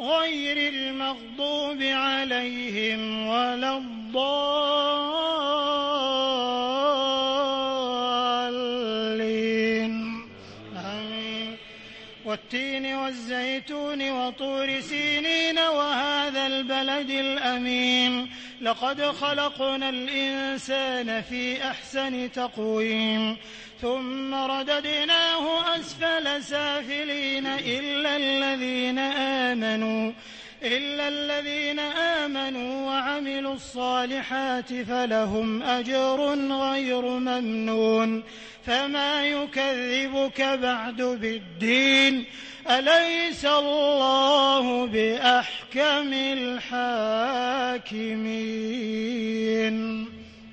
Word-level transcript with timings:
غير 0.00 0.72
المغضوب 0.72 1.82
عليهم 1.82 3.26
ولا 3.26 3.76
الضالين. 3.76 4.22
آمين. 10.76 11.56
والتين 12.24 12.86
والزيتون 12.86 14.10
وطور 14.10 14.80
سينين 14.80 15.58
وهذا 15.58 16.46
البلد 16.46 17.10
الأمين. 17.10 18.28
لقد 18.62 19.02
خلقنا 19.02 19.88
الإنسان 19.88 21.22
في 21.22 21.64
أحسن 21.64 22.32
تقويم 22.32 23.36
ثم 23.80 24.34
رددناه 24.34 25.76
أسفل 25.76 26.42
سافلين 26.42 27.46
إلا 27.46 28.16
الذين 28.16 28.98
آمنوا. 28.98 30.12
إلا 30.64 31.08
الذين 31.08 31.78
آمنوا 31.78 32.86
وعملوا 32.86 33.54
الصالحات 33.54 34.74
فلهم 34.74 35.62
أجر 35.62 36.20
غير 36.52 37.00
ممنون. 37.00 38.24
فما 38.66 39.26
يكذبك 39.26 40.42
بعد 40.42 41.02
بالدين؟ 41.02 42.24
أليس 42.70 43.44
الله 43.44 44.86
بأحكم 44.86 46.12
الحاكمين؟ 46.12 46.92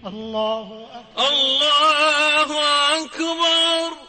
الله 0.06 0.88
أكبر. 0.94 1.28
الله 1.30 2.50
أكبر. 3.04 4.09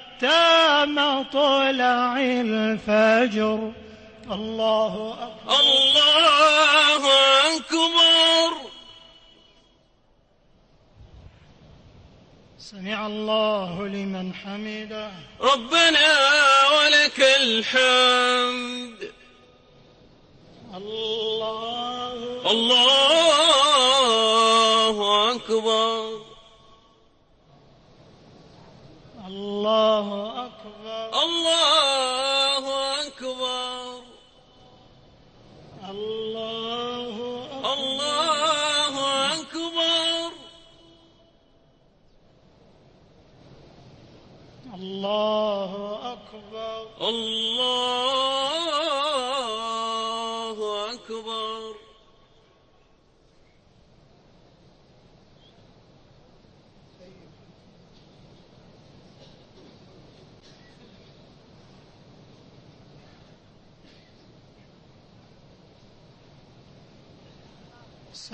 مطلع 0.85 2.17
الفجر. 2.17 3.71
الله 4.31 5.17
أكبر. 5.21 5.59
الله 5.59 7.05
أكبر. 7.57 8.69
سمع 12.59 13.07
الله 13.07 13.87
لمن 13.87 14.33
حمده. 14.33 15.11
ربنا 15.41 16.17
ولك 16.69 17.19
الحمد. 17.19 19.11
الله. 20.75 22.51
الله 22.51 23.70
الله 29.27 30.45
أكبر. 30.45 31.23
الله 31.23 32.65
أكبر. 33.07 34.03
الله 35.89 37.15
أكبر. 37.49 37.91
الله 37.91 38.95
أكبر. 39.33 40.31
الله 44.75 45.71
أكبر. 46.13 46.87
الله 47.09 47.40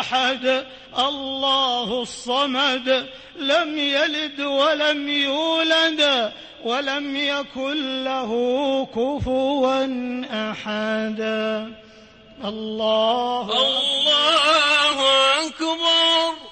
أحد 0.00 0.66
الله 0.98 2.02
الصمد 2.02 3.08
لم 3.36 3.78
يلد 3.78 4.40
ولم 4.40 5.08
يولد 5.08 6.32
ولم 6.64 7.16
يكن 7.16 8.04
له 8.04 8.30
كفوا 8.86 9.84
أحد. 10.50 11.20
الله 12.44 13.42
الله 13.42 14.96
أكبر. 15.46 16.48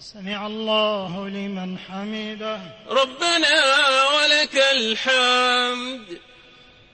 سمع 0.00 0.46
الله 0.46 1.28
لمن 1.28 1.78
حمده. 1.78 2.60
ربنا 2.88 3.56
ولك 4.14 4.56
الحمد. 4.72 6.31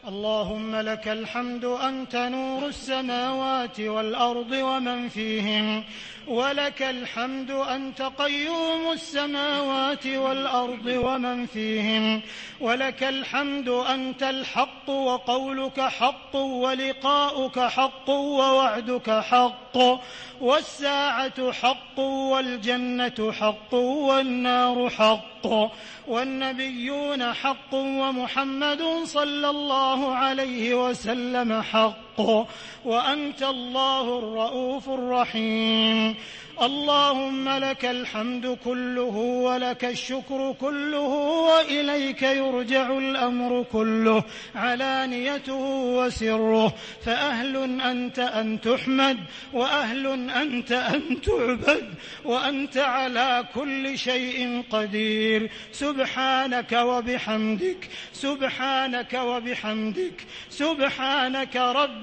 اللهم 0.08 0.76
لك 0.76 1.08
الحمد 1.08 1.64
أنت 1.64 2.16
نور 2.16 2.66
السماوات 2.66 3.80
والأرض 3.80 4.50
ومن 4.52 5.08
فيهم. 5.08 5.84
ولك 6.28 6.82
الحمد 6.82 7.50
أنت 7.50 8.02
قيوم 8.02 8.92
السماوات 8.92 10.06
والأرض 10.06 10.86
ومن 10.86 11.46
فيهم. 11.46 12.22
ولك 12.60 13.02
الحمد 13.02 13.68
أنت 13.68 14.22
الحق 14.22 14.90
وقولك 14.90 15.80
حق 15.80 16.36
ولقاؤك 16.36 17.60
حق 17.60 18.10
ووعدك 18.10 19.10
حق. 19.10 19.67
والساعة 20.40 21.52
حق 21.52 21.98
والجنة 21.98 23.32
حق 23.32 23.74
والنار 23.74 24.90
حق 24.90 25.46
والنبيون 26.08 27.32
حق 27.34 27.74
ومحمد 27.74 28.82
صلى 29.04 29.50
الله 29.50 30.14
عليه 30.14 30.88
وسلم 30.88 31.62
حق. 31.62 32.07
وأنت 32.84 33.42
الله 33.42 34.18
الرؤوف 34.18 34.88
الرحيم. 34.88 36.14
اللهم 36.62 37.48
لك 37.48 37.84
الحمد 37.84 38.58
كله 38.64 39.16
ولك 39.16 39.84
الشكر 39.84 40.54
كله 40.60 41.00
وإليك 41.50 42.22
يرجع 42.22 42.98
الأمر 42.98 43.64
كله. 43.72 44.24
علانيته 44.54 45.60
وسره. 45.98 46.74
فأهل 47.04 47.80
أنت 47.80 48.18
أن 48.18 48.60
تحمد 48.60 49.18
وأهل 49.52 50.30
أنت 50.30 50.72
أن 50.72 51.20
تعبد 51.20 51.94
وأنت 52.24 52.76
على 52.76 53.44
كل 53.54 53.98
شيء 53.98 54.62
قدير. 54.70 55.50
سبحانك 55.72 56.72
وبحمدك. 56.72 57.88
سبحانك 58.12 59.14
وبحمدك. 59.14 60.26
سبحانك 60.50 61.56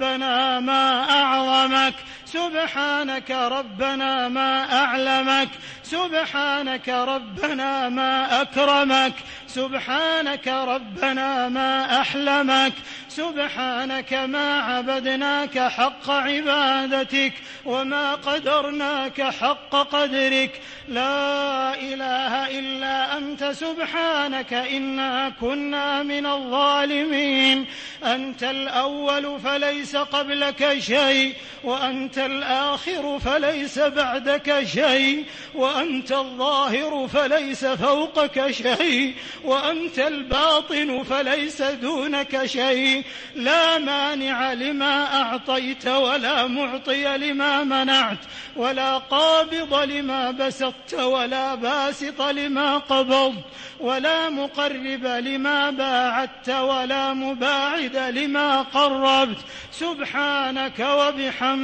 ربنا 0.06 0.60
ما 0.60 1.10
أعظمك 1.10 1.94
سبحانك 2.26 3.32
ربنا 3.32 4.28
ما 4.28 4.74
أعلمك 4.74 5.50
سبحانك 5.84 6.90
ربنا 6.90 7.90
ما 7.90 8.42
أكرمك 8.42 9.14
سبحانك 9.48 10.48
ربنا 10.48 11.50
ما 11.50 12.02
أحلمك 12.02 12.74
سبحانك 13.16 14.14
ما 14.14 14.60
عبدناك 14.60 15.60
حق 15.60 16.10
عبادتك 16.10 17.34
وما 17.66 18.16
قدرناك 18.16 19.22
حق 19.22 19.70
قدرك. 19.70 20.62
لا 20.88 21.74
إله 21.76 22.60
إلا 22.60 23.18
أنت 23.18 23.44
سبحانك 23.44 24.54
إنا 24.54 25.30
كنا 25.42 26.04
من 26.04 26.26
الظالمين. 26.26 27.66
أنت 28.04 28.44
الأول 28.44 29.40
فليس 29.40 29.96
قبلك 29.96 30.80
شيء. 30.80 31.34
وأنت 31.66 32.18
الآخر 32.18 33.20
فليس 33.20 33.80
بعدك 33.80 34.64
شيء 34.64 35.26
وأنت 35.56 36.12
الظاهر 36.12 37.08
فليس 37.08 37.66
فوقك 37.66 38.52
شيء 38.52 39.14
وأنت 39.44 40.00
الباطن 40.00 41.04
فليس 41.04 41.62
دونك 41.62 42.46
شيء. 42.46 43.04
لا 43.36 43.78
مانع 43.78 44.54
لما 44.54 45.22
أعطيت 45.22 45.88
ولا 45.88 46.48
معطي 46.48 47.18
لما 47.18 47.64
منعت 47.64 48.20
ولا 48.56 48.98
قابض 48.98 49.74
لما 49.74 50.32
بسطت 50.32 50.94
ولا 50.94 51.56
باسط 51.56 52.22
لما 52.22 52.78
قبضت 52.78 53.44
ولا 53.80 54.30
مقرب 54.30 55.06
لما 55.06 55.70
باعدت 55.70 56.50
ولا 56.50 57.14
مباعد 57.14 57.98
لما 57.98 58.62
قربت. 58.62 59.38
سبحانك 59.72 60.80
وبحمدك 60.80 61.55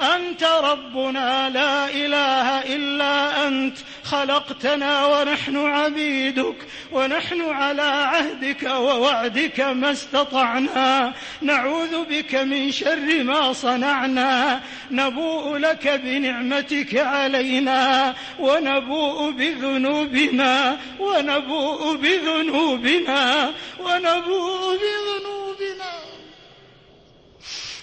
أنت 0.00 0.44
ربنا 0.44 1.50
لا 1.50 1.90
إله 1.90 2.74
إلا 2.74 3.48
أنت 3.48 3.76
خلقتنا 4.04 5.06
ونحن 5.06 5.56
عبيدك 5.56 6.56
ونحن 6.92 7.40
على 7.50 7.82
عهدك 7.82 8.62
ووعدك 8.62 9.60
ما 9.60 9.90
استطعنا. 9.90 11.14
نعوذ 11.42 12.04
بك 12.04 12.34
من 12.34 12.72
شر 12.72 13.24
ما 13.24 13.52
صنعنا. 13.52 14.60
نبوء 14.90 15.56
لك 15.56 15.88
بنعمتك 15.88 16.96
علينا 16.96 18.14
ونبوء 18.38 19.30
بذنوبنا 19.30 20.78
ونبوء 21.00 21.96
بذنوبنا 21.96 23.52
ونبوء 23.78 24.78
بذنوبنا. 24.82 25.47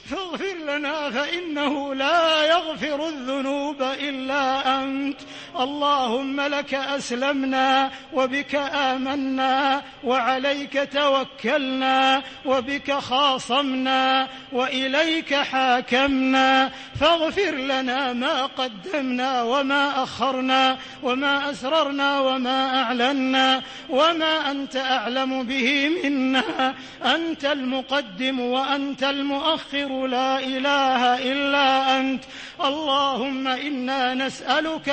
فاغفر 0.10 0.54
لنا 0.54 1.12
فإنه 1.12 1.96
لا 1.96 2.46
يغفر 2.46 3.08
الذنوب 3.08 3.82
إلا 3.82 4.84
أنت. 4.84 5.20
اللهم 5.60 6.42
لك 6.42 6.74
أسلمنا 6.74 7.92
وبك 8.14 8.56
آمنا 8.56 9.82
وعليك 10.04 10.90
توكلنا 10.94 12.22
وبك 12.46 12.92
خاصمنا 12.94 14.28
وإليك 14.52 15.34
حاكمنا 15.34 16.72
فاغفر 17.00 17.52
لنا 17.56 18.14
ما 18.14 18.46
قدمنا 18.46 19.44
وما 19.44 20.04
أخرنا 20.04 20.78
وما 21.04 21.52
أسررنا 21.52 22.20
وما 22.20 22.82
أعلنا 22.84 23.62
وما 23.90 24.52
أنت 24.52 24.76
أعلم 24.76 25.44
به 25.44 25.90
منا 26.04 26.74
أنت 27.06 27.46
المقدم 27.46 28.40
وأنت 28.40 29.04
المؤخر 29.04 30.08
لا 30.08 30.40
إله 30.40 31.32
إلا 31.32 32.00
أنت 32.00 32.24
اللهم 32.66 33.48
إنا 33.48 34.14
نسألك 34.14 34.90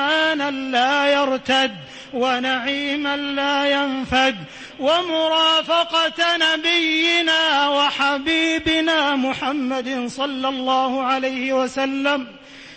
إيمانا 0.00 0.50
لا 0.50 1.06
يرتد 1.12 1.76
ونعيما 2.12 3.16
لا 3.16 3.70
ينفد 3.70 4.36
ومرافقة 4.80 6.36
نبينا 6.36 7.68
وحبيبنا 7.68 9.16
محمد 9.16 10.04
صلى 10.06 10.48
الله 10.48 11.02
عليه 11.02 11.52
وسلم 11.52 12.26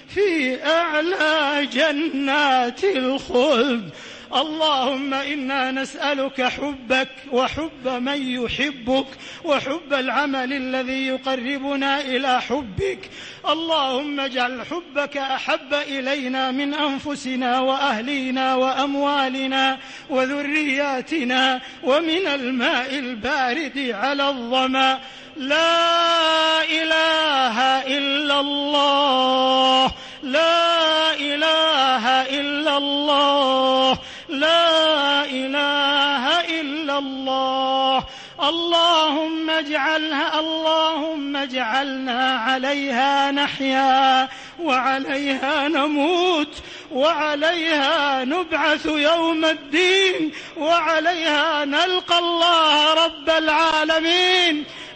في 0.09 0.57
أعلى 0.65 1.65
جنات 1.73 2.83
الخلد 2.83 3.89
اللهم 4.35 5.13
إنا 5.13 5.71
نسألك 5.71 6.41
حبك 6.41 7.09
وحب 7.31 7.87
من 7.87 8.43
يحبك 8.43 9.07
وحب 9.43 9.93
العمل 9.93 10.53
الذي 10.53 11.07
يقربنا 11.07 12.01
إلى 12.01 12.41
حبك. 12.41 13.09
اللهم 13.49 14.19
اجعل 14.19 14.65
حبك 14.65 15.17
أحب 15.17 15.73
إلينا 15.73 16.51
من 16.51 16.73
أنفسنا 16.73 17.59
وأهلينا 17.59 18.55
وأموالنا 18.55 19.77
وذرياتنا 20.09 21.61
ومن 21.83 22.27
الماء 22.27 22.99
البارد 22.99 23.91
على 23.93 24.29
الظما. 24.29 24.99
لا 25.37 26.63
إله 26.63 27.59
إلا 27.97 28.39
الله. 28.39 29.91
لا 30.23 31.13
إله 31.13 32.07
إلا 32.39 32.77
الله. 32.77 33.99
لا 34.39 35.25
إله 35.25 36.41
إلا 36.61 36.97
الله. 36.97 38.03
اللهم 38.43 39.49
اجعلها 39.49 40.39
اللهم 40.39 41.35
اجعلنا 41.35 42.35
عليها 42.37 43.31
نحيا 43.31 44.29
وعليها 44.59 45.67
نموت 45.67 46.53
وعليها 46.91 48.25
نبعث 48.25 48.85
يوم 48.85 49.45
الدين 49.45 50.31
وعليها 50.57 51.65
نلقى 51.65 52.19
الله 52.19 52.93
رب 53.05 53.29
العالمين. 53.29 54.32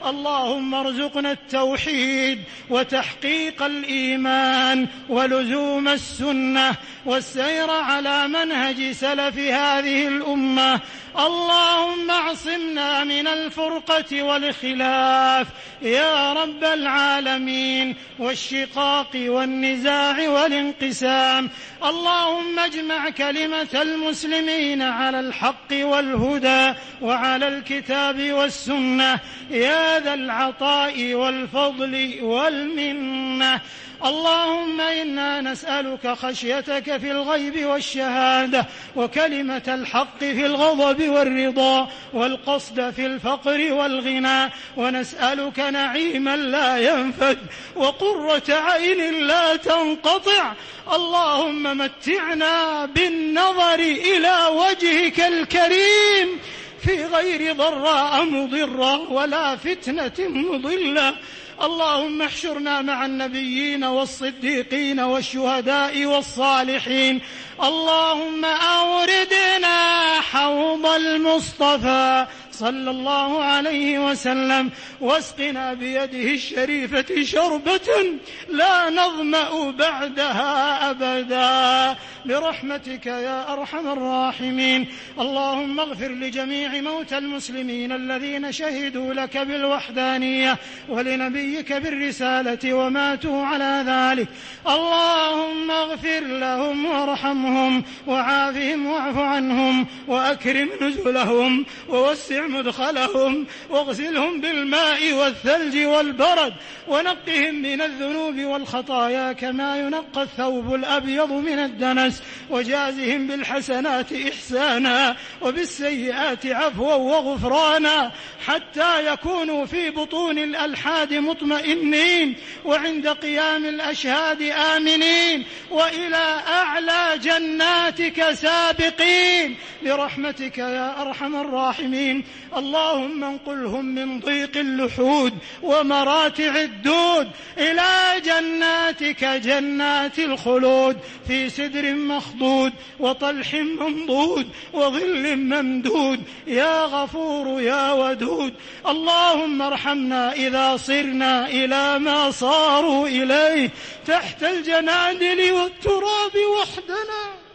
اللهم 0.10 0.74
ارزقنا 0.74 1.32
التوحيد 1.32 2.40
وتحقيق 2.70 3.64
الإيمان 3.64 4.88
ولزوم 5.10 5.88
السنة 5.88 6.76
والسير 7.06 7.72
على 7.72 8.28
منهج 8.28 8.92
سلف 8.92 9.38
هذه 9.38 10.08
الأمة. 10.08 10.80
اللهم 11.20 12.12
اعصمنا 12.12 13.04
من 13.04 13.28
الفرقة 13.28 14.24
والخلاف 14.24 15.48
يا 15.82 16.34
رب 16.34 16.64
العالمين 16.64 17.96
والشقاق 18.20 19.12
والنزاع 19.16 20.30
والانقسام. 20.30 21.50
اللهم 21.84 22.60
اجمع 22.60 23.10
كلمة 23.10 23.74
المسلمين 23.74 24.82
على 24.82 25.20
الحق 25.20 25.72
والهدى 25.72 26.74
وعلى 27.02 27.48
الكتاب 27.48 28.32
والسنة. 28.32 29.20
يا 29.50 29.97
ذا 29.98 30.14
العطاء 30.14 31.14
والفضل 31.14 32.18
والمنة. 32.22 33.62
اللهم 34.06 34.82
إنا 34.82 35.42
نسألك 35.42 36.08
خشيتك 36.08 36.98
في 36.98 37.12
الغيب 37.12 37.66
والشهادة 37.66 38.66
وكلمة 38.96 39.64
الحق 39.68 40.20
في 40.20 40.46
الغضب 40.46 41.10
والرضا 41.10 41.90
والقصد 42.14 42.90
في 42.90 43.06
الفقر 43.06 43.74
والغنى 43.74 44.52
ونسألك 44.78 45.60
نعيما 45.60 46.36
لا 46.36 46.78
ينفد 46.78 47.38
وقرة 47.76 48.54
عين 48.54 49.28
لا 49.28 49.56
تنقطع. 49.56 50.54
اللهم 50.94 51.78
متعنا 51.78 52.86
بالنظر 52.86 53.80
إلى 53.80 54.38
وجهك 54.52 55.20
الكريم. 55.20 56.40
في 56.88 57.06
غير 57.06 57.54
ضراء 57.54 58.26
مضرة 58.26 59.12
ولا 59.12 59.56
فتنة 59.56 60.14
مضلة. 60.20 61.14
اللهم 61.62 62.22
احشرنا 62.22 62.82
مع 62.82 63.06
النبيين 63.06 63.84
والصديقين 63.84 65.00
والشهداء 65.00 66.06
والصالحين. 66.06 67.22
اللهم 67.64 68.46
أوردنا 68.46 70.20
حوض 70.22 70.86
المصطفى. 70.86 72.28
صلى 72.52 72.92
الله 72.92 73.44
عليه 73.44 74.00
وسلم. 74.00 74.72
واسقنا 75.02 75.74
بيده 75.74 76.34
الشريفة 76.34 77.24
شربة 77.24 78.20
لا 78.50 78.90
نظمأ 78.90 79.72
بعدها 79.72 80.90
أبدا. 80.90 82.00
برحمتك 82.28 83.06
يا 83.06 83.54
أرحم 83.54 83.88
الراحمين. 83.88 84.88
اللهم 85.20 85.80
اغفر 85.80 86.12
لجميع 86.12 86.82
موتى 86.82 87.18
المسلمين 87.18 87.92
الذين 87.92 88.52
شهدوا 88.52 89.14
لك 89.14 89.38
بالوحدانية 89.38 90.58
ولنبيك 90.90 91.74
بالرسالة 91.74 92.74
وماتوا 92.74 93.46
على 93.46 93.84
ذلك. 93.88 94.28
اللهم 94.68 95.72
اغفر 95.72 96.20
لهم 96.20 96.86
وارحمهم 96.86 97.84
وعافهم 98.08 98.86
واعف 98.86 99.18
عنهم 99.18 99.88
وأكرم 100.08 100.70
نزلهم 100.82 101.66
ووسع 101.90 102.48
مدخلهم 102.48 103.46
واغسلهم 103.70 104.42
بالماء 104.42 105.14
والثلج 105.14 105.78
والبرد 105.78 106.54
ونقهم 106.88 107.56
من 107.56 107.82
الذنوب 107.82 108.40
والخطايا 108.40 109.34
كما 109.34 109.80
ينقى 109.80 110.24
الثوب 110.24 110.76
الأبيض 110.76 111.32
من 111.32 111.60
الدنس. 111.60 112.17
وجازهم 112.50 113.28
بالحسنات 113.28 114.14
إحسانا 114.14 115.16
وبالسيئات 115.42 116.46
عفوا 116.46 116.94
وغفرانا 116.94 118.12
حتى 118.46 119.14
يكونوا 119.14 119.66
في 119.66 119.90
بطون 119.90 120.38
الألحاد 120.38 121.14
مطمئنين 121.14 122.36
وعند 122.66 123.08
قيام 123.08 123.66
الأشهاد 123.66 124.42
آمنين 124.42 125.46
وإلى 125.72 126.42
أعلى 126.48 127.20
جناتك 127.24 128.34
سابقين. 128.34 129.56
برحمتك 129.84 130.58
يا 130.58 131.02
أرحم 131.02 131.36
الراحمين. 131.36 132.24
اللهم 132.58 133.24
انقلهم 133.24 133.86
من 133.86 134.20
ضيق 134.20 134.58
اللحود 134.58 135.34
ومراتع 135.64 136.56
الدود 136.56 137.28
إلى 137.58 138.22
جناتك 138.26 139.26
جنات 139.26 140.20
الخلود. 140.20 140.98
في 141.28 141.50
سدر 141.50 141.84
مخضود 142.08 142.74
وطلح 143.00 143.54
منضود 143.54 144.48
وظل 144.74 145.36
ممدود 145.36 146.20
يا 146.48 146.86
غفور 146.86 147.62
يا 147.62 147.92
ودود 147.92 148.54
اللهم 148.88 149.62
ارحمنا 149.62 150.34
إذا 150.34 150.78
صرنا 150.78 151.48
إلى 151.48 152.00
ما 152.00 152.32
صاروا 152.32 153.08
إليه 153.08 153.70
تحت 154.06 154.44
الجنادل 154.44 155.52
والتراب 155.52 156.32
وحدنا 156.60 157.47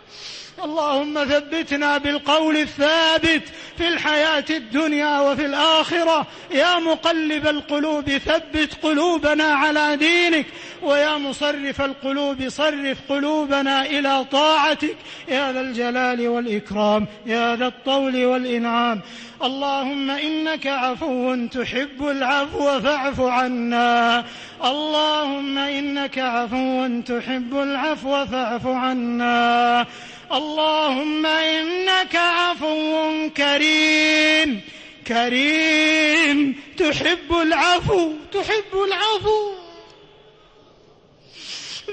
اللهم 0.65 1.25
ثبتنا 1.25 1.99
بالقول 1.99 2.57
الثابت 2.57 3.43
في 3.79 3.89
الحياة 3.89 4.45
الدنيا 4.51 5.21
وفي 5.21 5.47
الآخرة. 5.47 6.27
يا 6.51 6.79
مقلب 6.79 7.47
القلوب 7.47 8.11
ثبت 8.11 8.75
قلوبنا 8.83 9.45
على 9.45 9.97
دينك. 9.97 10.47
ويا 10.83 11.17
مصرف 11.17 11.81
القلوب 11.81 12.49
صرف 12.49 12.99
قلوبنا 13.09 13.87
إلى 13.87 14.25
طاعتك. 14.25 14.97
يا 15.29 15.53
ذا 15.53 15.61
الجلال 15.61 16.29
والإكرام 16.29 17.07
يا 17.27 17.57
ذا 17.57 17.67
الطول 17.67 18.25
والإنعام. 18.25 19.01
اللهم 19.45 20.11
إنك 20.11 20.67
عفو 20.67 21.47
تحب 21.47 22.09
العفو 22.09 22.81
فاعف 22.81 23.21
عنا. 23.21 24.25
اللهم 24.65 25.59
إنك 25.59 26.19
عفو 26.19 27.01
تحب 27.07 27.59
العفو 27.59 28.27
فاعف 28.27 28.67
عنا. 28.67 29.87
اللهم 30.33 31.27
إنك 31.27 32.17
عفو 32.17 33.31
كريم. 33.37 34.61
كريم. 35.07 36.63
تحب 36.79 37.33
العفو. 37.33 38.13
تحب 38.33 38.75
العفو. 38.75 39.53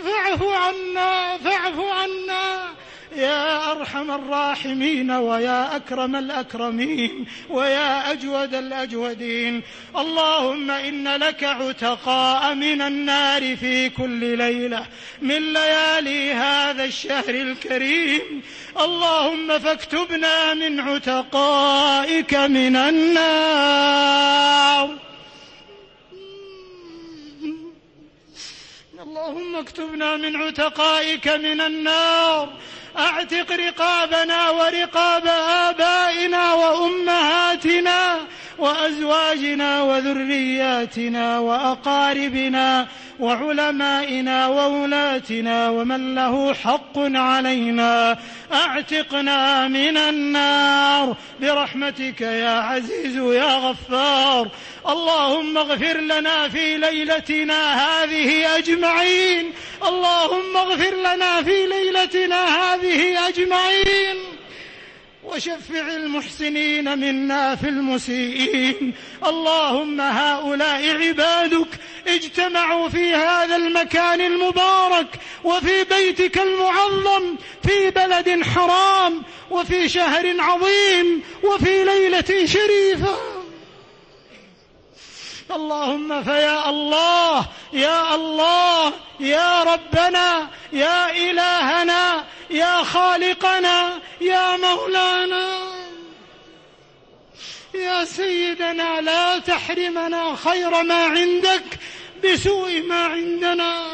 فاعف 0.04 0.44
عنا. 0.44 1.38
فاعف 1.38 1.80
عنا. 1.80 2.79
يا 3.16 3.72
أرحم 3.72 4.12
الراحمين 4.12 5.12
ويا 5.12 5.76
أكرم 5.76 6.16
الأكرمين 6.16 7.26
ويا 7.50 8.12
أجود 8.12 8.56
الأجودين. 8.56 9.62
اللهم 9.98 10.72
إن 10.72 11.08
لك 11.08 11.44
عتقاء 11.44 12.56
من 12.56 12.82
النار 12.82 13.56
في 13.56 13.90
كل 13.90 14.38
ليلة 14.38 14.86
من 15.22 15.54
ليالي 15.54 16.34
هذا 16.34 16.86
الشهر 16.86 17.30
الكريم. 17.30 18.42
اللهم 18.80 19.60
فاكتبنا 19.60 20.54
من 20.54 20.80
عتقائك 20.80 22.34
من 22.34 22.76
النار. 22.76 24.10
اللهم 29.04 29.56
اكتبنا 29.56 30.18
من 30.18 30.36
عتقائك 30.36 31.28
من 31.28 31.62
النار. 31.62 32.54
أعتق 32.98 33.52
رقابنا 33.52 34.50
ورقاب 34.50 35.28
آبائنا 35.68 36.54
وأمهاتنا 36.54 38.18
وأزواجنا 38.58 39.82
وذرياتنا 39.82 41.40
وأقاربنا 41.40 42.88
وعلمائنا 43.20 44.48
وولاتنا 44.48 45.70
ومن 45.70 46.16
له 46.16 46.54
حق 46.54 46.98
علينا 46.98 48.20
أعتقنا 48.54 49.68
من 49.68 49.98
النار. 49.98 51.16
برحمتك 51.42 52.22
يا 52.22 52.50
عزيز 52.50 53.16
يا 53.16 53.56
غفار. 53.56 54.48
اللهم 54.90 55.58
اغفر 55.58 55.98
لنا 55.98 56.50
في 56.50 56.78
ليلتنا 56.78 57.74
هذه 57.74 58.58
أجمعين. 58.58 59.54
اللهم 59.88 60.58
اغفر 60.58 60.96
لنا 60.96 61.44
في 61.44 61.66
ليلتنا 61.66 62.46
هذه 62.46 63.28
أجمعين. 63.28 64.39
وشفع 65.32 65.88
المحسنين 65.96 66.98
منا 66.98 67.56
في 67.56 67.70
المسيئين. 67.70 68.94
اللهم 69.26 70.02
هؤلاء 70.02 70.96
عبادك 70.96 71.68
اجتمعوا 72.08 72.90
في 72.90 73.14
هذا 73.14 73.56
المكان 73.56 74.22
المبارك 74.22 75.20
وفي 75.44 75.84
بيتك 75.84 76.38
المعظم 76.38 77.36
في 77.64 77.90
بلد 77.90 78.44
حرام 78.44 79.24
وفي 79.52 79.90
شهر 79.90 80.36
عظيم 80.40 81.24
وفي 81.44 81.84
ليلة 81.84 82.46
شريفة. 82.46 83.39
اللهم 85.52 86.24
فيا 86.24 86.70
الله 86.70 87.46
يا 87.74 88.16
الله 88.16 88.94
يا 89.20 89.64
ربنا 89.64 90.48
يا 90.74 91.12
إلهنا 91.12 92.26
يا 92.50 92.84
خالقنا 92.84 94.00
يا 94.22 94.58
مولانا. 94.58 95.48
يا 97.74 98.06
سيدنا 98.06 99.02
لا 99.02 99.40
تحرمنا 99.40 100.36
خير 100.36 100.84
ما 100.84 101.04
عندك 101.04 101.80
بسوء 102.24 102.82
ما 102.82 103.06
عندنا. 103.06 103.86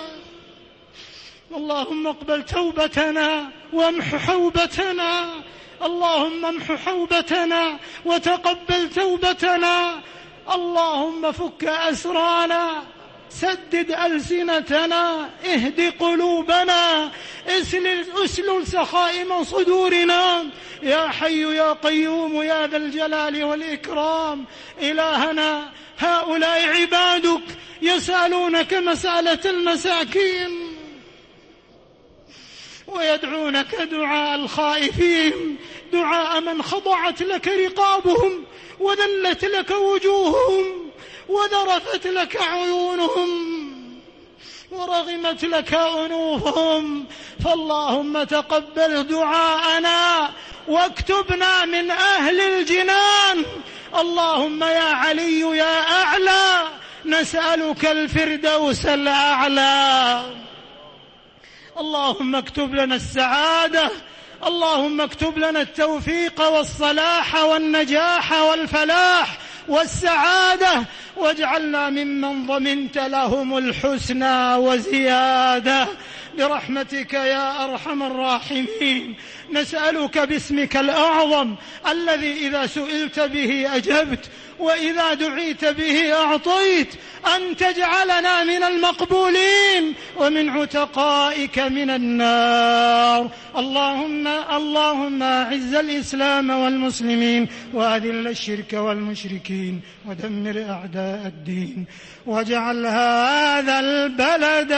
اللهم 1.56 2.08
اقبل 2.08 2.46
توبتنا 2.46 3.52
وامح 3.74 4.16
حوبتنا. 4.16 5.26
اللهم 5.82 6.46
امح 6.46 6.72
حوبتنا 6.86 7.80
وتقبل 8.06 8.90
توبتنا. 8.90 10.02
اللهم 10.54 11.32
فك 11.32 11.64
أسرانا 11.64 12.84
سدد 13.30 13.92
ألسنتنا 13.92 15.30
اهد 15.46 15.94
قلوبنا 16.00 17.12
اسلل, 17.48 18.06
اسلل 18.24 18.68
سخائم 18.68 19.44
صدورنا. 19.44 20.46
يا 20.84 21.08
حي 21.08 21.56
يا 21.56 21.74
قيوم 21.74 22.44
يا 22.44 22.68
ذا 22.68 22.78
الجلال 22.78 23.44
والإكرام 23.44 24.46
إلهنا 24.82 25.72
هؤلاء 26.00 26.68
عبادك 26.68 27.44
يسألونك 27.82 28.74
مسألة 28.74 29.40
المساكين. 29.46 30.52
ويدعونك 32.88 33.76
دعاء 33.76 34.36
الخائفين 34.36 35.58
دعاء 35.94 36.42
من 36.42 36.62
خضعت 36.62 37.22
لك 37.22 37.48
رقابهم 37.48 38.46
وذلت 38.80 39.46
لك 39.46 39.72
وجوههم 39.72 40.92
وذرفت 41.30 42.08
لك 42.08 42.42
عيونهم 42.42 43.30
ورغمت 44.72 45.44
لك 45.46 45.74
أنوفهم 45.74 47.06
فاللهم 47.46 48.24
تقبل 48.24 49.04
دعاءنا 49.08 50.30
واكتبنا 50.68 51.66
من 51.66 51.92
أهل 51.92 52.42
الجنان 52.42 53.46
اللهم 54.00 54.64
يا 54.64 54.84
علي 54.84 55.40
يا 55.40 55.82
أعلى 56.04 56.68
نسألك 57.06 57.86
الفردوس 57.86 58.86
الأعلى 58.86 60.24
اللهم 61.80 62.36
اكتب 62.36 62.76
لنا 62.76 62.96
السعادة 62.96 63.92
اللهم 64.48 65.02
اكتب 65.02 65.38
لنا 65.38 65.62
التوفيق 65.62 66.42
والصلاح 66.42 67.36
والنجاح 67.36 68.32
والفلاح 68.32 69.38
والسعادة 69.68 70.86
واجعلنا 71.18 71.90
ممن 71.90 72.48
ضمنت 72.48 72.98
لهم 72.98 73.58
الحسنى 73.58 74.56
وزيادة. 74.56 75.88
برحمتك 76.38 77.14
يا 77.14 77.64
أرحم 77.64 78.04
الراحمين. 78.04 79.16
نسألك 79.54 80.18
باسمك 80.20 80.78
الأعظم 80.78 81.56
الذي 81.92 82.48
إذا 82.48 82.68
سئلت 82.68 83.20
به 83.20 83.76
أجبت 83.76 84.30
وإذا 84.60 85.14
دعيت 85.14 85.66
به 85.66 86.14
أعطيت 86.14 86.88
أن 87.36 87.56
تجعلنا 87.56 88.44
من 88.44 88.64
المقبولين 88.64 89.94
ومن 90.18 90.50
عتقائك 90.50 91.60
من 91.60 91.90
النار. 91.90 93.30
اللهم 93.58 94.28
اللهم 94.28 95.24
أعز 95.24 95.74
الإسلام 95.74 96.50
والمسلمين 96.50 97.48
وأذل 97.74 98.28
الشرك 98.28 98.74
والمشركين 98.74 99.82
ودمر 100.06 100.66
أعداء 100.70 101.05
الدين. 101.06 101.86
واجعل 102.26 102.86
هذا 102.86 103.80
البلد 103.80 104.72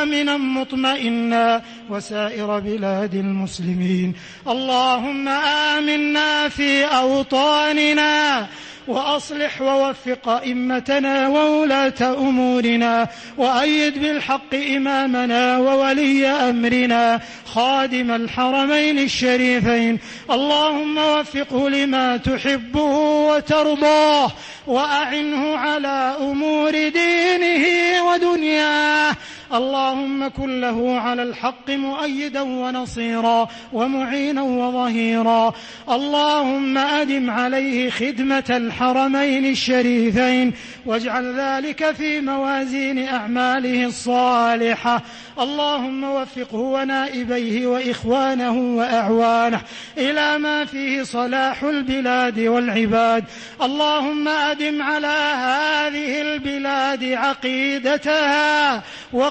آمنا 0.00 0.36
مطمئنا 0.36 1.62
وسائر 1.90 2.58
بلاد 2.58 3.14
المسلمين. 3.14 4.14
اللهم 4.48 5.28
آمنا 5.28 6.48
في 6.48 6.84
أوطاننا 6.84 8.46
وأصلح 8.88 9.62
ووفق 9.62 10.28
أئمتنا 10.28 11.28
وولاة 11.28 12.00
أمورنا 12.02 13.08
وأيد 13.38 13.98
بالحق 13.98 14.54
إمامنا 14.54 15.58
وولي 15.58 16.26
أمرنا 16.26 17.20
خادم 17.46 18.10
الحرمين 18.10 18.98
الشريفين. 18.98 19.98
اللهم 20.30 20.98
وفقه 20.98 21.68
لما 21.68 22.16
تحبه 22.16 22.96
وترضاه 23.28 24.30
وأعنه 24.66 25.56
على 25.56 26.16
أمور 26.20 26.70
دينه 26.70 27.64
ودنياه. 28.04 29.16
اللهم 29.52 30.28
كن 30.28 30.60
له 30.60 31.00
على 31.00 31.22
الحق 31.22 31.70
مؤيدا 31.70 32.40
ونصيرا 32.40 33.48
ومعينا 33.72 34.42
وظهيرا. 34.42 35.54
اللهم 35.90 36.78
أدم 36.78 37.30
عليه 37.30 37.90
خدمة 37.90 38.44
الحرمين 38.50 39.46
الشريفين 39.46 40.52
واجعل 40.86 41.40
ذلك 41.40 41.92
في 41.92 42.20
موازين 42.20 43.08
أعماله 43.08 43.84
الصالحة. 43.84 45.02
اللهم 45.40 46.04
وفقه 46.04 46.58
ونائبيه 46.58 47.66
وإخوانه 47.66 48.76
وأعوانه 48.76 49.60
إلى 49.98 50.38
ما 50.38 50.64
فيه 50.64 51.02
صلاح 51.02 51.62
البلاد 51.62 52.40
والعباد. 52.40 53.24
اللهم 53.62 54.28
أدم 54.28 54.82
على 54.82 55.16
هذه 55.36 56.20
البلاد 56.22 57.04
عقيدتها 57.04 58.82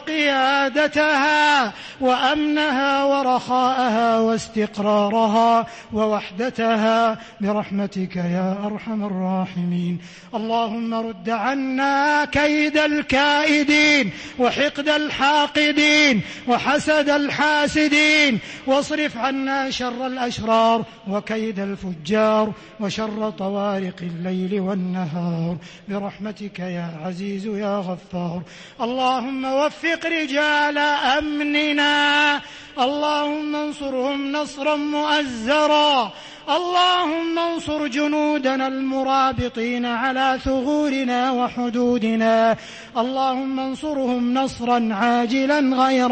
وقيادتها 0.04 1.74
وأمنها 2.02 3.04
ورخاءها 3.04 4.20
واستقرارها 4.20 5.68
ووحدتها 5.94 7.18
برحمتك 7.42 8.16
يا 8.16 8.58
أرحم 8.66 9.04
الراحمين. 9.06 10.00
اللهم 10.36 10.94
رد 10.94 11.30
عنا 11.30 12.26
كيد 12.26 12.78
الكائدين 12.78 14.12
وحقد 14.40 14.90
الحاقدين 14.90 16.22
وحسد 16.48 17.10
الحاسدين 17.10 18.40
واصرف 18.68 19.18
عنا 19.18 19.70
شر 19.70 20.08
الأشرار 20.08 20.86
وكيد 21.08 21.60
الفجار 21.60 22.54
وشر 22.80 23.30
طوارق 23.30 23.96
الليل 24.02 24.60
والنهار 24.60 25.58
برحمتك 25.90 26.60
يا 26.60 26.90
عزيز 27.06 27.46
يا 27.46 27.78
غفار. 27.78 28.42
اللهم 28.82 29.46
وفق 29.46 29.93
رجال 30.06 30.78
أمننا. 31.18 32.42
اللهم 32.80 33.56
انصرهم 33.56 34.32
نصرا 34.32 34.76
مؤزرا. 34.76 36.12
اللهم 36.50 37.40
انصر 37.40 37.88
جنودنا 37.88 38.68
المرابطين 38.68 39.86
على 39.86 40.40
ثغورنا 40.46 41.32
وحدودنا. 41.32 42.56
اللهم 42.98 43.60
انصرهم 43.60 44.34
نصرا 44.34 44.90
عاجلا 44.92 45.60
غير 45.60 46.10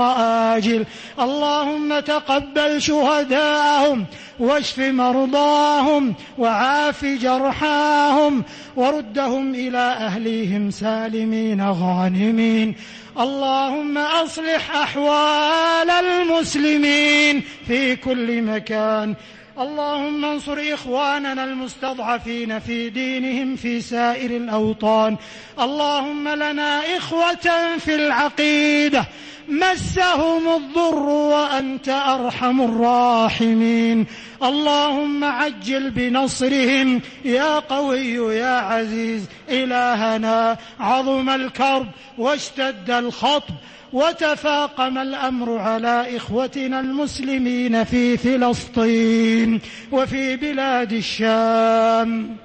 آجل. 0.56 0.86
اللهم 1.20 2.00
تقبل 2.00 2.82
شهداءهم 2.82 4.06
واشف 4.39 4.80
مرضاهم 4.80 6.13
وعاف 6.38 7.06
جرحاهم. 7.06 8.44
وردهم 8.76 9.56
إلى 9.56 9.78
أهليهم 9.78 10.72
سالمين 10.72 11.70
غانمين. 11.70 12.76
اللهم 13.19 13.97
أصلح 13.97 14.76
أحوال 14.76 15.89
المسلمين 15.89 17.43
في 17.67 17.95
كل 17.95 18.41
مكان. 18.41 19.15
اللهم 19.60 20.26
انصر 20.26 20.58
إخواننا 20.74 21.43
المستضعفين 21.43 22.60
في 22.60 22.89
دينهم 22.89 23.56
في 23.56 23.82
سائر 23.82 24.32
الأوطان. 24.32 25.17
اللهم 25.60 26.30
لنا 26.30 26.97
إخوة 26.97 27.78
في 27.80 27.95
العقيدة. 27.95 29.06
مسهم 29.52 30.48
الضر 30.56 31.10
وأنت 31.10 31.90
أرحم 31.90 32.62
الراحمين. 32.62 34.06
اللهم 34.44 35.24
عجل 35.24 35.90
بنصرهم. 35.90 37.02
يا 37.26 37.60
قوي 37.60 38.36
يا 38.38 38.58
عزيز 38.60 39.26
إلهنا 39.50 40.58
عظم 40.80 41.30
الكرب 41.30 41.88
واشتد 42.18 42.92
الخطب 42.92 43.54
وتفاقم 43.94 44.98
الأمر 44.98 45.58
على 45.58 46.18
إخوتنا 46.18 46.80
المسلمين 46.80 47.84
في 47.84 48.18
فلسطين 48.18 49.62
وفي 49.92 50.36
بلاد 50.36 50.94
الشام 50.94 52.38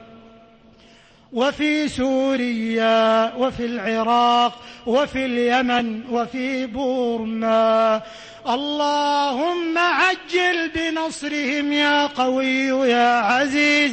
وفي 1.33 1.89
سوريا 1.89 3.35
وفي 3.35 3.65
العراق 3.65 4.63
وفي 4.87 5.27
اليمن 5.27 6.03
وفي 6.11 6.67
بورما 6.67 8.03
اللهم 8.49 9.79
عجل 9.79 10.71
بنصرهم 10.75 11.73
يا 11.73 12.07
قوي 12.07 12.91
يا 12.91 13.21
عزيز. 13.21 13.93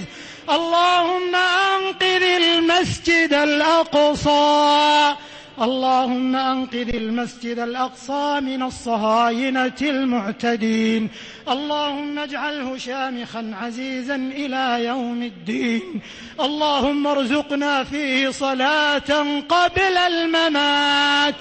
اللهم 0.49 1.35
أنقذ 1.35 2.23
المسجد 2.23 3.33
الأقصى. 3.33 5.15
اللهم 5.61 6.35
أنقذ 6.35 6.95
المسجد 6.95 7.59
الأقصى 7.59 8.39
من 8.41 8.63
الصهاينة 8.63 9.73
المعتدين. 9.81 11.09
اللهم 11.49 12.19
اجعله 12.19 12.77
شامخا 12.77 13.55
عزيزا 13.61 14.15
إلى 14.15 14.85
يوم 14.85 15.23
الدين. 15.23 16.01
اللهم 16.39 17.07
ارزقنا 17.07 17.83
فيه 17.83 18.29
صلاة 18.29 19.41
قبل 19.49 19.97
الممات. 19.97 21.35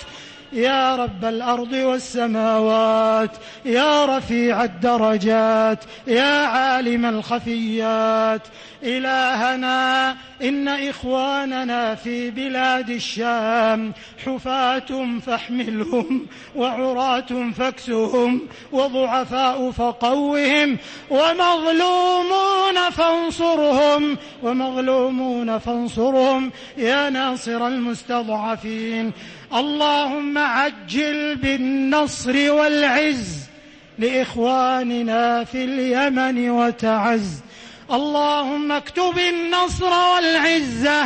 يا 0.52 0.96
رب 0.96 1.24
الأرض 1.24 1.72
والسماوات 1.72 3.30
يا 3.64 4.04
رفيع 4.04 4.64
الدرجات 4.64 5.84
يا 6.06 6.46
عالم 6.46 7.06
الخفيات. 7.06 8.42
إلهنا 8.82 10.16
إن 10.42 10.68
إخواننا 10.68 11.94
في 11.94 12.30
بلاد 12.30 12.90
الشام 12.90 13.92
حفاة 14.26 15.18
فاحملهم 15.26 16.26
وعراة 16.56 17.50
فاكسهم 17.56 18.40
وضعفاء 18.72 19.70
فقوهم 19.70 20.78
ومظلومون 21.10 22.90
فانصرهم 22.92 24.18
ومظلومون 24.42 25.58
فانصرهم. 25.58 26.50
يا 26.76 27.10
ناصر 27.10 27.66
المستضعفين 27.66 29.12
اللهم 29.54 30.38
عجل 30.38 31.36
بالنصر 31.36 32.52
والعز 32.52 33.38
لإخواننا 33.98 35.44
في 35.44 35.64
اليمن 35.64 36.50
وتعز. 36.50 37.40
اللهم 37.92 38.72
اكتب 38.72 39.18
النصر 39.18 39.92
والعزة 40.14 41.04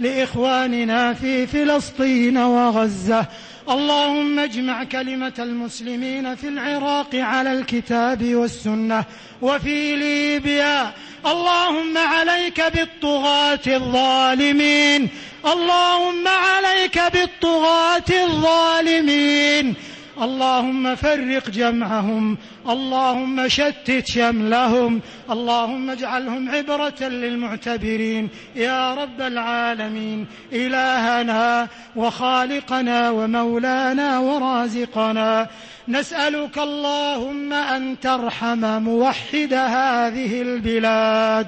لإخواننا 0.00 1.14
في 1.14 1.46
فلسطين 1.46 2.36
وغزة. 2.38 3.26
اللهم 3.70 4.38
اجمع 4.38 4.84
كلمة 4.84 5.32
المسلمين 5.38 6.34
في 6.34 6.48
العراق 6.48 7.14
على 7.14 7.52
الكتاب 7.52 8.34
والسنة 8.34 9.04
وفي 9.42 9.96
ليبيا. 9.96 10.92
اللهم 11.26 11.98
عليك 11.98 12.60
بالطغاة 12.60 13.60
الظالمين. 13.66 15.08
اللهم 15.46 16.28
عليك 16.28 16.98
بالطغاة 17.12 18.10
الظالمين. 18.10 19.74
اللهم 20.22 20.94
فرق 20.94 21.50
جمعهم. 21.50 22.38
اللهم 22.68 23.48
شتت 23.48 24.06
شملهم. 24.06 25.00
اللهم 25.30 25.90
اجعلهم 25.90 26.50
عبرة 26.50 27.08
للمعتبرين. 27.08 28.28
يا 28.56 28.94
رب 28.94 29.20
العالمين. 29.20 30.26
إلهنا 30.52 31.68
وخالقنا 31.96 33.10
ومولانا 33.10 34.18
ورازقنا. 34.18 35.46
نسألك 35.88 36.58
اللهم 36.58 37.52
أن 37.52 38.00
ترحم 38.00 38.82
موحد 38.82 39.54
هذه 39.54 40.42
البلاد. 40.42 41.46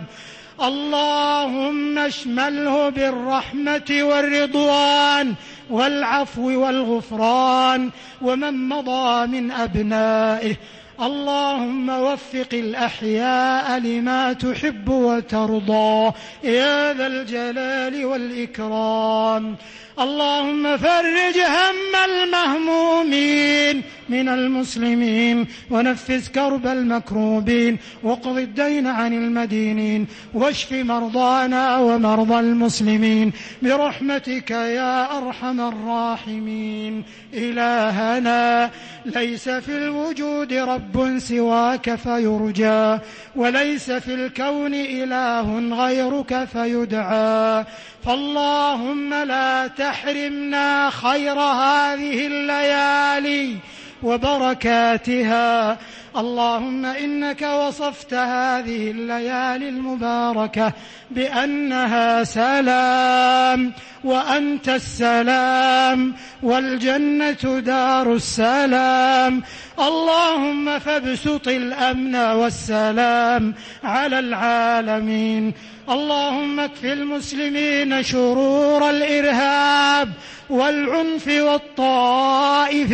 اللهم 0.63 1.99
اشمله 1.99 2.89
بالرحمة 2.89 3.99
والرضوان. 4.01 5.35
والعفو 5.71 6.61
والغفران 6.65 7.91
ومن 8.23 8.69
مضى 8.69 9.27
من 9.27 9.51
أبنائه 9.51 10.57
اللهم 11.01 11.89
وفق 11.89 12.53
الأحياء 12.53 13.79
لما 13.79 14.33
تحب 14.33 14.89
وترضى 14.89 16.13
يا 16.45 16.93
ذا 16.93 17.07
الجلال 17.07 18.05
والإكرام. 18.05 19.57
اللهم 20.01 20.77
فرج 20.77 21.39
هم 21.39 21.93
المهمومين 22.11 23.83
من 24.09 24.29
المسلمين 24.29 25.47
ونفس 25.71 26.29
كرب 26.29 26.67
المكروبين 26.67 27.79
واقض 28.03 28.39
الدين 28.39 28.87
عن 28.87 29.13
المدينين 29.13 30.07
واشف 30.35 30.73
مرضانا 30.73 31.79
ومرضى 31.79 32.41
المسلمين. 32.41 33.33
برحمتك 33.63 34.51
يا 34.51 35.19
أرحم 35.19 35.61
الراحمين. 35.61 37.05
إلهنا 37.35 38.71
ليس 39.07 39.49
في 39.49 39.79
الوجود 39.79 40.53
رب 40.53 40.86
سواك 41.19 41.95
فيرجى 41.95 42.99
وليس 43.37 43.91
في 43.91 44.15
الكون 44.15 44.75
إله 44.75 45.59
غيرك 45.85 46.45
فيدعى. 46.45 47.65
فاللهم 48.05 49.15
لا 49.15 49.67
تحرمنا 49.67 50.91
خير 50.91 51.39
هذه 51.41 52.27
الليالي 52.27 53.57
وبركاتها. 54.03 55.79
اللهم 56.17 56.85
إنك 56.85 57.43
وصفت 57.43 58.15
هذه 58.15 58.91
الليالي 58.91 59.69
المباركة 59.69 60.73
بأنها 61.11 62.25
سلام. 62.25 63.73
وأنت 64.07 64.69
السلام 64.69 66.15
والجنة 66.43 67.61
دار 67.61 68.15
السلام. 68.15 69.43
اللهم 69.79 70.79
فابسط 70.79 71.49
الأمن 71.49 72.17
والسلام 72.17 73.55
على 73.85 74.19
العالمين. 74.19 75.55
اللهم 75.91 76.61
اكف 76.61 76.85
المسلمين 76.85 78.03
شرور 78.03 78.91
الإرهاب 78.91 80.13
والعنف 80.51 81.29
والطائفية 81.29 82.87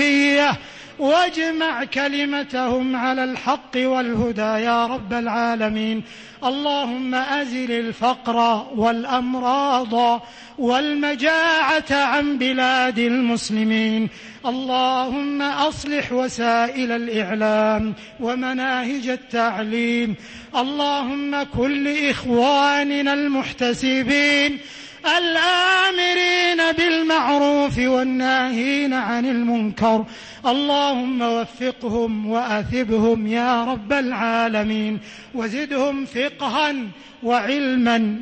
واجمع 1.02 1.84
كلمتهم 1.84 2.96
على 2.96 3.24
الحق 3.24 3.76
والهدى 3.76 4.64
يا 4.64 4.86
رب 4.86 5.12
العالمين. 5.12 6.02
اللهم 6.44 7.14
أزل 7.14 7.70
الفقر 7.72 8.66
والأمراض 8.76 10.22
والمجاعة 10.58 11.90
عن 11.90 12.38
بلاد 12.38 12.98
المسلمين. 12.98 14.08
اللهم 14.46 15.42
أصلح 15.42 16.12
وسائل 16.12 16.92
الإعلام 16.92 17.94
ومناهج 18.20 19.08
التعليم. 19.08 20.14
اللهم 20.56 21.42
كن 21.42 21.84
لاخواننا 21.84 23.14
المحتسبين 23.14 24.58
الآمرين 25.06 26.72
بالمعروف 26.72 27.78
والناهين 27.78 28.94
عن 28.94 29.26
المنكر. 29.26 30.04
اللهم 30.46 31.22
وفقهم 31.22 32.30
وأثبهم 32.30 33.26
يا 33.26 33.64
رب 33.64 33.92
العالمين. 33.92 35.00
وزدهم 35.34 36.04
فقها 36.04 36.74
وعلما 37.22 38.20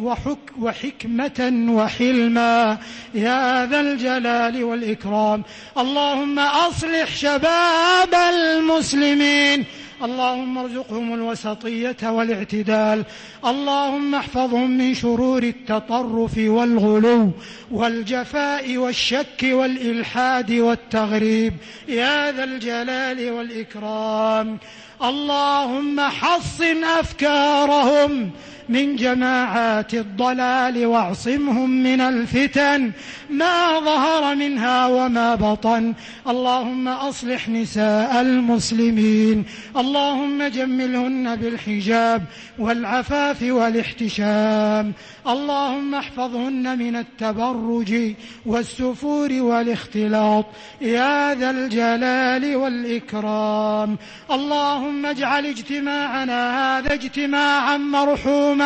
وحك 0.00 0.40
وحكمة 0.58 1.66
وحلما. 1.70 2.78
يا 3.14 3.66
ذا 3.66 3.80
الجلال 3.80 4.64
والإكرام. 4.64 5.42
اللهم 5.78 6.38
أصلح 6.38 7.16
شباب 7.16 8.14
المسلمين. 8.14 9.64
اللهم 10.02 10.58
ارزقهم 10.58 11.14
الوسطية 11.14 11.96
والاعتدال. 12.02 13.04
اللهم 13.46 14.14
احفظهم 14.14 14.70
من 14.70 14.94
شرور 14.94 15.42
التطرف 15.42 16.38
والغلو 16.38 17.30
والجفاء 17.70 18.76
والشك 18.76 19.42
والإلحاد 19.42 20.52
والتغريب. 20.52 21.52
يا 21.88 22.32
ذا 22.32 22.44
الجلال 22.44 23.30
والإكرام. 23.30 24.58
اللهم 25.02 26.00
حصن 26.00 26.84
أفكارهم. 26.84 28.30
من 28.68 28.96
جماعات 28.96 29.94
الضلال 29.94 30.86
واعصمهم 30.86 31.70
من 31.70 32.00
الفتن 32.00 32.92
ما 33.30 33.80
ظهر 33.80 34.34
منها 34.34 34.86
وما 34.86 35.34
بطن. 35.34 35.94
اللهم 36.28 36.88
أصلح 36.88 37.48
نساء 37.48 38.20
المسلمين 38.20 39.44
اللهم 39.76 40.42
جملهن 40.42 41.36
بالحجاب 41.36 42.22
والعفاف 42.58 43.42
والاحتشام 43.42 44.92
اللهم 45.28 45.94
احفظهن 45.94 46.78
من 46.78 46.96
التبرج 46.96 48.14
والسفور 48.46 49.32
والاختلاط. 49.32 50.46
يا 50.80 51.34
ذا 51.34 51.50
الجلال 51.50 52.56
والإكرام 52.56 53.96
اللهم 54.30 55.06
اجعل 55.06 55.46
اجتماعنا 55.46 56.40
هذا 56.78 56.94
اجتماعا 56.94 57.76
مرحوما. 57.76 58.57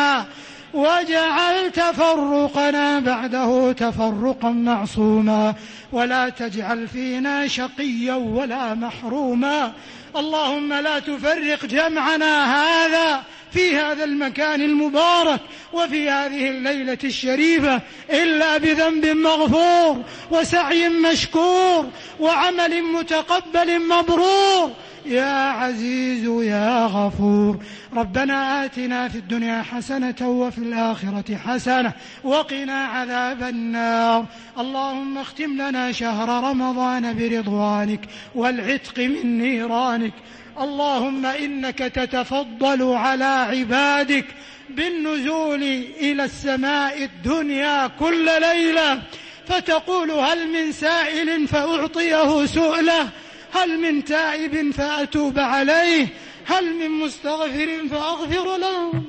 واجعل 0.73 1.71
تفرقنا 1.71 2.99
بعده 2.99 3.71
تفرقا 3.71 4.49
معصوما. 4.49 5.55
ولا 5.91 6.29
تجعل 6.29 6.87
فينا 6.87 7.47
شقيا 7.47 8.13
ولا 8.13 8.73
محروما. 8.73 9.73
اللهم 10.15 10.73
لا 10.73 10.99
تفرق 10.99 11.65
جمعنا 11.65 12.55
هذا 12.55 13.21
في 13.51 13.75
هذا 13.75 14.03
المكان 14.03 14.61
المبارك 14.61 15.39
وفي 15.73 16.09
هذه 16.09 16.49
الليلة 16.49 16.97
الشريفة 17.03 17.81
إلا 18.09 18.57
بذنب 18.57 19.05
مغفور 19.05 20.01
وسعي 20.31 20.89
مشكور 20.89 21.85
وعمل 22.19 22.83
متقبل 22.83 23.87
مبرور. 23.87 24.71
يا 25.05 25.49
عزيز 25.49 26.25
يا 26.25 26.85
غفور. 26.85 27.57
ربنا 27.95 28.65
آتنا 28.65 29.07
في 29.07 29.17
الدنيا 29.17 29.61
حسنة 29.61 30.15
وفي 30.21 30.57
الآخرة 30.57 31.35
حسنة 31.35 31.93
وقنا 32.23 32.85
عذاب 32.85 33.43
النار. 33.43 34.25
اللهم 34.59 35.17
اختم 35.17 35.53
لنا 35.53 35.91
شهر 35.91 36.43
رمضان 36.49 37.17
برضوانك 37.17 37.99
والعتق 38.35 38.99
من 38.99 39.37
نيرانك. 39.37 40.13
اللهم 40.59 41.25
إنك 41.25 41.77
تتفضل 41.77 42.93
على 42.93 43.23
عبادك 43.23 44.25
بالنزول 44.69 45.63
إلى 45.99 46.23
السماء 46.23 47.03
الدنيا 47.03 47.87
كل 47.87 48.25
ليلة. 48.25 49.01
فتقول 49.47 50.11
هل 50.11 50.47
من 50.47 50.71
سائل 50.71 51.47
فأعطيه 51.47 52.45
سؤله 52.45 53.09
هل 53.53 53.79
من 53.79 54.03
تائب 54.03 54.71
فأتوب 54.71 55.39
عليه 55.39 56.07
هل 56.45 56.73
من 56.75 56.89
مستغفر 56.91 57.87
فأغفر 57.91 58.57
له؟ 58.57 59.03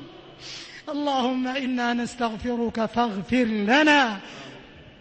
اللهم 0.89 1.47
إنا 1.47 1.93
نستغفرك 1.93 2.85
فاغفر 2.85 3.43
لنا 3.43 4.17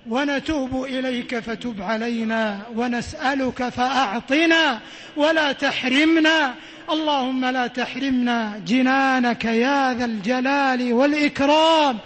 ونتوب 0.09 0.85
إليك 0.85 1.39
فتب 1.39 1.83
علينا 1.83 2.61
ونسألك 2.77 3.69
فأعطنا 3.69 4.81
ولا 5.17 5.53
تحرمنا. 5.53 6.55
اللهم 6.91 7.45
لا 7.45 7.67
تحرمنا. 7.67 8.61
جنانك 8.67 9.45
يا 9.45 9.95
ذا 9.95 10.05
الجلال 10.05 10.93
والإكرام. 10.93 11.99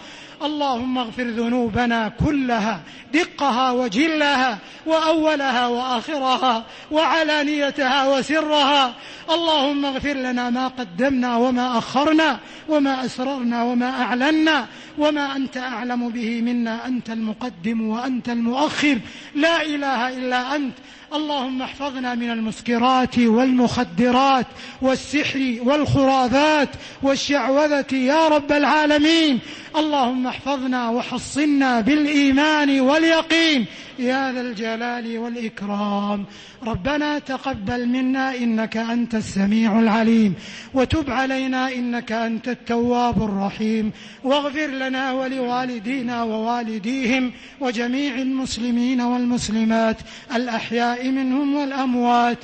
اللهم 0.42 0.98
اغفر 0.98 1.22
ذنوبنا 1.22 2.08
كلها 2.08 2.80
دقها 3.12 3.70
وجلها 3.70 4.58
وأولها 4.86 5.66
وآخرها 5.66 6.64
وعلانيتها 6.90 8.08
وسرها. 8.08 8.94
اللهم 9.30 9.84
اغفر 9.84 10.12
لنا 10.12 10.50
ما 10.50 10.68
قدمنا 10.68 11.36
وما 11.36 11.78
أخرنا 11.78 12.38
وما 12.68 13.04
أسررنا 13.04 13.62
وما 13.62 14.02
أعلنا 14.02 14.66
وما 14.98 15.36
أنت 15.36 15.56
أعلم 15.56 16.08
به 16.08 16.40
منا 16.40 16.86
أنت 16.86 17.10
المقدم 17.10 17.88
وأنت 17.88 18.28
المؤخر. 18.28 18.98
لا 19.34 19.62
إله 19.62 20.08
إلا 20.08 20.56
أنت. 20.56 20.74
اللهم 21.14 21.62
احفظنا 21.62 22.14
من 22.14 22.30
المسكرات 22.30 23.18
والمخدرات 23.18 24.46
والسحر 24.82 25.56
والخرافات 25.62 26.68
والشعوذة 27.02 27.94
يا 27.94 28.28
رب 28.28 28.52
العالمين. 28.52 29.38
اللهم 29.76 30.26
احفظنا 30.26 30.88
وحصنا 30.90 31.80
بالإيمان 31.80 32.80
واليقين 32.80 33.66
يا 33.98 34.32
ذا 34.32 34.40
الجلال 34.40 35.18
والإكرام. 35.18 36.24
ربنا 36.66 37.18
تقبل 37.18 37.86
منا 37.86 38.36
إنك 38.36 38.76
أنت 38.76 39.14
السميع 39.14 39.78
العليم. 39.78 40.34
وتب 40.74 41.10
علينا 41.10 41.72
إنك 41.72 42.12
أنت 42.12 42.48
التواب 42.48 43.22
الرحيم. 43.22 43.92
واغفر 44.24 44.66
لنا 44.66 45.12
ولوالدينا 45.12 46.22
ووالديهم 46.22 47.32
وجميع 47.60 48.14
المسلمين 48.14 49.00
والمسلمات 49.00 49.96
الأحياء 50.34 51.08
منهم 51.08 51.54
والأموات. 51.54 52.38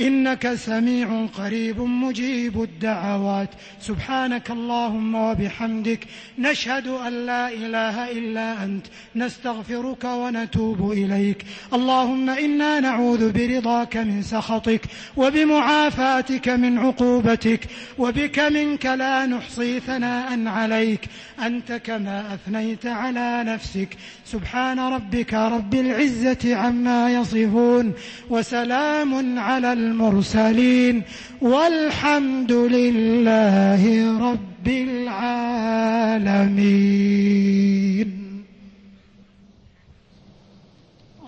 إنك 0.00 0.54
سميع 0.54 1.26
قريب 1.26 1.80
مجيب 1.80 2.62
الدعوات. 2.62 3.48
سبحانك 3.80 4.50
اللهم 4.50 5.14
وبحمدك 5.14 6.06
نشهد 6.38 6.86
أن 6.86 7.26
لا 7.26 7.48
إله 7.48 8.10
إلا 8.10 8.64
أنت. 8.64 8.86
نستغفرك 9.16 10.04
ونتوب 10.04 10.92
إليك. 10.92 11.44
اللهم 11.74 12.30
إنا 12.30 12.80
نعوذ 12.80 13.32
برضاك 13.32 13.96
من 13.96 14.22
سخطك 14.22 14.80
وبمعافاتك 15.16 16.48
من 16.48 16.78
عقوبتك 16.78 17.60
وبك 17.98 18.38
منك 18.38 18.86
لا 18.86 19.26
نحصي 19.26 19.80
ثناء 19.80 20.46
عليك. 20.46 21.00
أنت 21.42 21.72
كما 21.72 22.34
أثنيت 22.34 22.86
على 22.86 23.44
نفسك. 23.46 23.88
سبحان 24.24 24.80
ربك 24.80 25.34
رب 25.34 25.74
العزة 25.74 26.56
عما 26.56 27.10
يصفون 27.10 27.92
وسلام 28.30 29.38
على 29.38 29.72
المرسلين 29.82 30.96
والحمد 31.40 32.52
لله 32.52 33.82
رب 34.30 34.66
العالمين. 34.68 35.72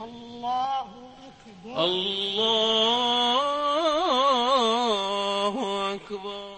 الله 0.06 0.86
أكبر. 1.30 1.74
الله 1.84 3.14
أكبر. 5.94 6.54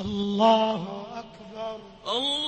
الله 0.00 0.82
أكبر. 1.22 1.78
الله 2.16 2.47